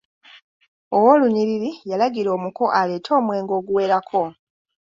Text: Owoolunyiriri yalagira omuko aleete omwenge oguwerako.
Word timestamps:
Owoolunyiriri 0.95 1.71
yalagira 1.89 2.29
omuko 2.37 2.63
aleete 2.79 3.11
omwenge 3.19 3.53
oguwerako. 3.59 4.21